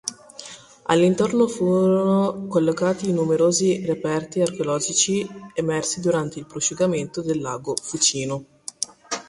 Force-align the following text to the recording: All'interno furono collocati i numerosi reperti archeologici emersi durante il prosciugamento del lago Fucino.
All'interno 0.85 1.45
furono 1.45 2.47
collocati 2.47 3.07
i 3.07 3.13
numerosi 3.13 3.85
reperti 3.85 4.41
archeologici 4.41 5.23
emersi 5.53 6.01
durante 6.01 6.39
il 6.39 6.47
prosciugamento 6.47 7.21
del 7.21 7.39
lago 7.39 7.75
Fucino. 7.79 8.43